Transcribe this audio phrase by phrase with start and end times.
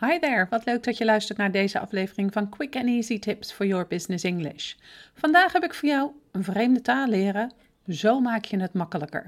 [0.00, 3.52] Hi there, wat leuk dat je luistert naar deze aflevering van Quick and Easy Tips
[3.52, 4.74] for Your Business English.
[5.14, 7.52] Vandaag heb ik voor jou een vreemde taal leren.
[7.88, 9.26] Zo maak je het makkelijker.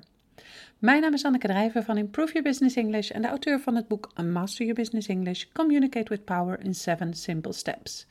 [0.78, 3.88] Mijn naam is Anneke Drijver van Improve Your Business English en de auteur van het
[3.88, 8.06] boek Master Your Business English: Communicate with Power in 7 Simple Steps.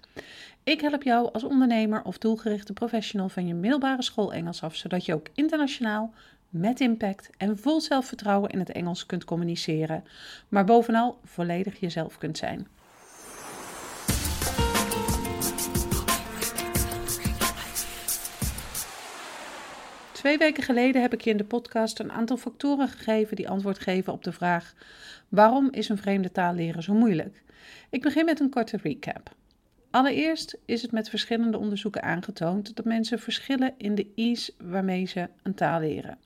[0.64, 5.06] Ik help jou als ondernemer of doelgerichte professional van je middelbare school Engels af, zodat
[5.06, 6.14] je ook internationaal
[6.50, 10.04] met impact en vol zelfvertrouwen in het Engels kunt communiceren,
[10.48, 12.68] maar bovenal volledig jezelf kunt zijn.
[20.12, 23.80] Twee weken geleden heb ik je in de podcast een aantal factoren gegeven die antwoord
[23.80, 24.74] geven op de vraag:
[25.30, 27.44] waarom is een vreemde taal leren zo moeilijk?
[27.90, 29.38] Ik begin met een korte recap.
[29.92, 35.30] Allereerst is het met verschillende onderzoeken aangetoond dat mensen verschillen in de ease waarmee ze
[35.44, 36.18] een taal leren.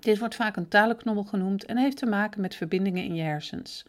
[0.00, 3.84] Dit wordt vaak een talenknobbel genoemd en heeft te maken met verbindingen in je hersens.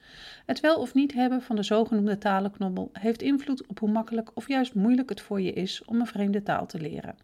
[0.45, 4.47] Het wel of niet hebben van de zogenoemde talenknobbel heeft invloed op hoe makkelijk of
[4.47, 7.15] juist moeilijk het voor je is om een vreemde taal te leren.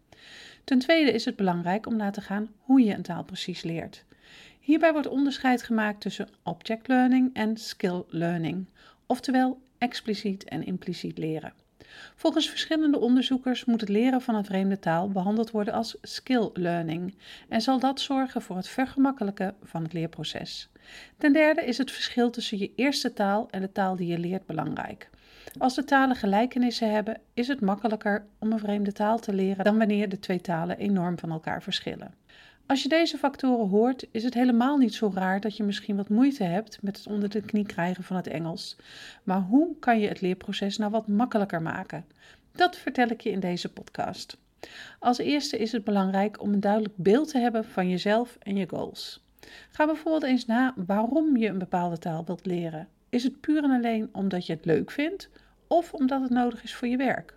[0.64, 4.04] Ten tweede is het belangrijk om na te gaan hoe je een taal precies leert.
[4.60, 8.66] Hierbij wordt onderscheid gemaakt tussen object learning en skill learning,
[9.06, 11.52] oftewel expliciet en impliciet leren.
[12.14, 17.14] Volgens verschillende onderzoekers moet het leren van een vreemde taal behandeld worden als skill learning
[17.48, 20.68] en zal dat zorgen voor het vergemakkelijken van het leerproces.
[21.18, 24.46] Ten derde is het verschil tussen je eerste taal en de taal die je leert
[24.46, 25.10] belangrijk.
[25.58, 29.78] Als de talen gelijkenissen hebben, is het makkelijker om een vreemde taal te leren dan
[29.78, 32.14] wanneer de twee talen enorm van elkaar verschillen.
[32.70, 36.08] Als je deze factoren hoort, is het helemaal niet zo raar dat je misschien wat
[36.08, 38.76] moeite hebt met het onder de knie krijgen van het Engels.
[39.22, 42.04] Maar hoe kan je het leerproces nou wat makkelijker maken?
[42.52, 44.36] Dat vertel ik je in deze podcast.
[44.98, 48.68] Als eerste is het belangrijk om een duidelijk beeld te hebben van jezelf en je
[48.68, 49.24] goals.
[49.70, 52.88] Ga bijvoorbeeld eens na waarom je een bepaalde taal wilt leren.
[53.08, 55.28] Is het puur en alleen omdat je het leuk vindt
[55.66, 57.34] of omdat het nodig is voor je werk?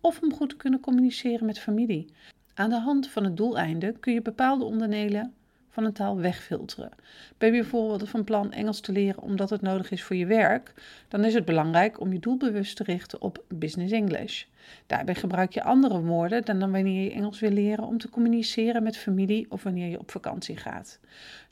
[0.00, 2.12] Of om goed te kunnen communiceren met familie?
[2.60, 5.32] Aan de hand van het doeleinde kun je bepaalde onderdelen
[5.70, 6.90] van een taal wegfilteren.
[7.38, 10.74] Ben je bijvoorbeeld van plan Engels te leren omdat het nodig is voor je werk,
[11.08, 14.44] dan is het belangrijk om je doelbewust te richten op Business English.
[14.86, 18.82] Daarbij gebruik je andere woorden dan, dan wanneer je Engels wil leren om te communiceren
[18.82, 20.98] met familie of wanneer je op vakantie gaat.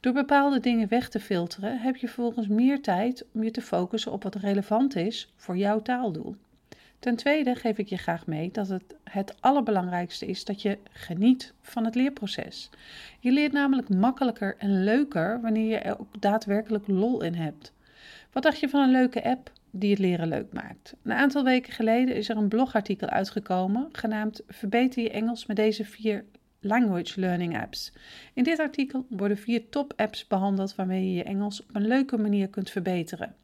[0.01, 4.13] Door bepaalde dingen weg te filteren heb je vervolgens meer tijd om je te focussen
[4.13, 6.37] op wat relevant is voor jouw taaldoel.
[6.99, 11.53] Ten tweede geef ik je graag mee dat het het allerbelangrijkste is dat je geniet
[11.61, 12.71] van het leerproces.
[13.21, 17.73] Je leert namelijk makkelijker en leuker wanneer je er ook daadwerkelijk lol in hebt.
[18.33, 20.95] Wat dacht je van een leuke app die het leren leuk maakt?
[21.03, 25.85] Een aantal weken geleden is er een blogartikel uitgekomen genaamd Verbeter je Engels met deze
[25.85, 26.25] vier
[26.61, 27.93] language learning apps.
[28.35, 32.19] In dit artikel worden vier top apps behandeld waarmee je je Engels op een leuke
[32.19, 33.35] manier kunt verbeteren.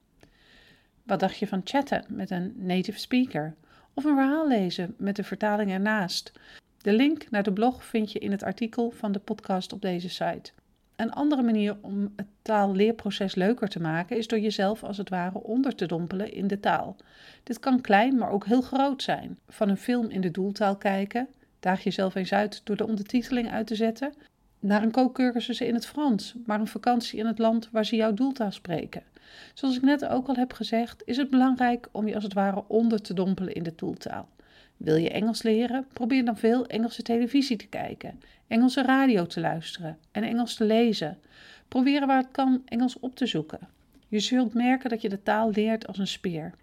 [1.04, 3.54] Wat dacht je van chatten met een native speaker?
[3.94, 6.32] Of een verhaal lezen met de vertaling ernaast?
[6.78, 10.08] De link naar de blog vind je in het artikel van de podcast op deze
[10.08, 10.52] site.
[10.96, 15.42] Een andere manier om het taalleerproces leuker te maken is door jezelf als het ware
[15.42, 16.96] onder te dompelen in de taal.
[17.42, 19.38] Dit kan klein, maar ook heel groot zijn.
[19.48, 21.28] Van een film in de doeltaal kijken,
[21.60, 24.14] daag jezelf eens uit door de ondertiteling uit te zetten,
[24.64, 28.14] naar een kookcursus in het Frans, maar een vakantie in het land waar ze jouw
[28.14, 29.02] doeltaal spreken.
[29.54, 32.64] Zoals ik net ook al heb gezegd, is het belangrijk om je als het ware
[32.68, 34.28] onder te dompelen in de tooltaal.
[34.76, 35.86] Wil je Engels leren?
[35.92, 41.18] Probeer dan veel Engelse televisie te kijken, Engelse radio te luisteren en Engels te lezen.
[41.68, 43.68] Probeer waar het kan Engels op te zoeken.
[44.08, 46.54] Je zult merken dat je de taal leert als een speer.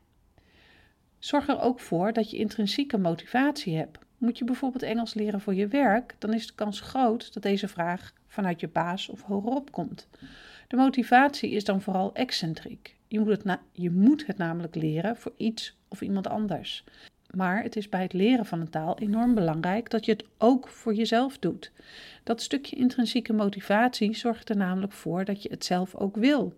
[1.20, 3.98] Zorg er ook voor dat je intrinsieke motivatie hebt.
[4.22, 7.68] Moet je bijvoorbeeld Engels leren voor je werk, dan is de kans groot dat deze
[7.68, 10.08] vraag vanuit je baas of hogerop komt.
[10.68, 12.96] De motivatie is dan vooral excentriek.
[13.08, 16.84] Je moet, het je moet het namelijk leren voor iets of iemand anders.
[17.36, 20.68] Maar het is bij het leren van een taal enorm belangrijk dat je het ook
[20.68, 21.72] voor jezelf doet.
[22.24, 26.54] Dat stukje intrinsieke motivatie zorgt er namelijk voor dat je het zelf ook wil.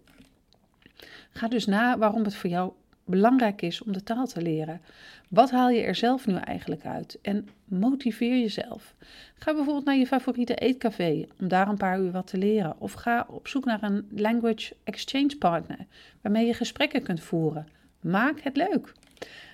[1.31, 2.73] Ga dus na waarom het voor jou
[3.05, 4.81] belangrijk is om de taal te leren.
[5.29, 7.19] Wat haal je er zelf nu eigenlijk uit?
[7.21, 8.95] En motiveer jezelf.
[9.35, 12.75] Ga bijvoorbeeld naar je favoriete eetcafé om daar een paar uur wat te leren.
[12.79, 15.85] Of ga op zoek naar een language exchange partner
[16.21, 17.67] waarmee je gesprekken kunt voeren.
[18.01, 18.93] Maak het leuk.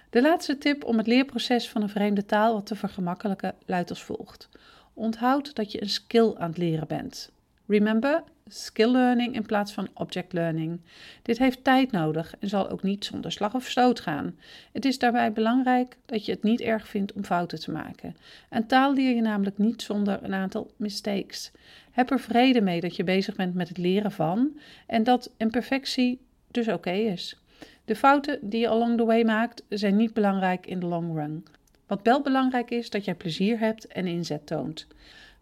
[0.10, 4.04] De laatste tip om het leerproces van een vreemde taal wat te vergemakkelijken luidt als
[4.04, 4.50] volgt.
[4.94, 7.32] Onthoud dat je een skill aan het leren bent.
[7.70, 10.80] Remember, skill learning in plaats van object learning.
[11.22, 14.36] Dit heeft tijd nodig en zal ook niet zonder slag of stoot gaan.
[14.72, 18.16] Het is daarbij belangrijk dat je het niet erg vindt om fouten te maken.
[18.50, 21.52] En taal leer je namelijk niet zonder een aantal mistakes.
[21.92, 26.22] Heb er vrede mee dat je bezig bent met het leren van en dat imperfectie
[26.52, 27.40] dus oké is.
[27.86, 31.46] De fouten die je along the way maakt zijn niet belangrijk in de long run.
[31.88, 34.88] Wat wel belangrijk is dat jij plezier hebt en inzet toont.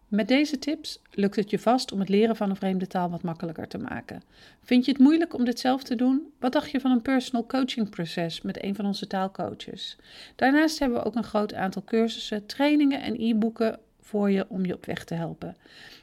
[0.08, 3.22] Met deze tips lukt het je vast om het leren van een vreemde taal wat
[3.22, 4.22] makkelijker te maken.
[4.62, 6.32] Vind je het moeilijk om dit zelf te doen?
[6.38, 9.96] Wat dacht je van een personal coaching proces met een van onze taalcoaches?
[10.36, 14.74] Daarnaast hebben we ook een groot aantal cursussen, trainingen en e-boeken voor je om je
[14.74, 15.56] op weg te helpen.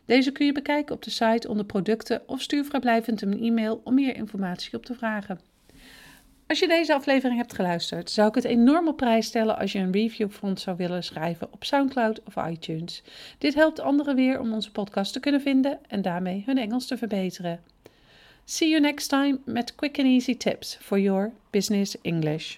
[0.05, 3.93] Deze kun je bekijken op de site onder producten of stuur vrijblijvend een e-mail om
[3.93, 5.54] meer informatie op te vragen.
[6.47, 9.79] Als je deze aflevering hebt geluisterd, zou ik het enorm op prijs stellen als je
[9.79, 13.03] een review voor ons zou willen schrijven op SoundCloud of iTunes.
[13.37, 16.97] Dit helpt anderen weer om onze podcast te kunnen vinden en daarmee hun Engels te
[16.97, 17.63] verbeteren.
[18.43, 22.57] See you next time met quick and easy tips for your business English.